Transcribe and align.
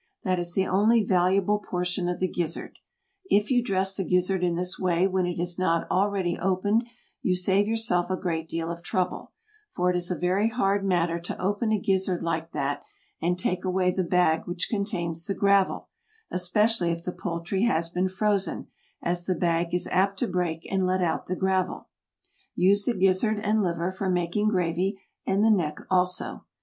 That 0.23 0.39
is 0.39 0.55
the 0.55 0.65
only 0.65 1.03
valuable 1.03 1.59
portion 1.59 2.09
of 2.09 2.19
the 2.19 2.27
gizzard; 2.27 2.79
if 3.25 3.51
you 3.51 3.63
dress 3.63 3.95
the 3.95 4.03
gizzard 4.03 4.43
in 4.43 4.55
this 4.55 4.79
way 4.79 5.07
when 5.07 5.27
it 5.27 5.39
is 5.39 5.59
not 5.59 5.85
already 5.91 6.39
opened 6.39 6.87
you 7.21 7.35
save 7.35 7.67
yourself 7.67 8.09
a 8.09 8.17
great 8.17 8.49
deal 8.49 8.71
of 8.71 8.81
trouble, 8.81 9.31
for 9.75 9.91
it 9.91 9.95
is 9.95 10.09
a 10.09 10.17
very 10.17 10.49
hard 10.49 10.83
matter 10.83 11.19
to 11.19 11.39
open 11.39 11.71
a 11.71 11.77
gizzard 11.79 12.23
like 12.23 12.51
that 12.51 12.81
and 13.21 13.37
take 13.37 13.63
away 13.63 13.91
the 13.91 14.01
bag 14.03 14.47
which 14.47 14.69
contains 14.71 15.27
the 15.27 15.35
gravel, 15.35 15.89
especially 16.31 16.89
if 16.89 17.03
the 17.03 17.11
poultry 17.11 17.65
has 17.65 17.87
been 17.91 18.09
frozen, 18.09 18.69
as 19.03 19.27
the 19.27 19.35
bag 19.35 19.71
is 19.71 19.85
apt 19.91 20.17
to 20.17 20.27
break 20.27 20.65
and 20.71 20.87
let 20.87 21.03
out 21.03 21.27
the 21.27 21.35
gravel. 21.35 21.89
Use 22.55 22.85
the 22.85 22.95
gizzard 22.95 23.39
and 23.43 23.61
liver 23.61 23.91
for 23.91 24.09
making 24.09 24.49
gravy, 24.49 24.99
and 25.27 25.43
the 25.43 25.51
neck 25.51 25.77
also. 25.91 26.43